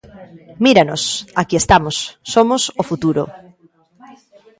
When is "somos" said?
2.33-2.61